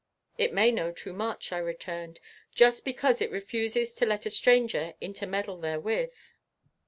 [0.35, 2.19] "It may know it too much," I returned,
[2.55, 6.31] "just because it refuses to let a stranger intermeddle therewith."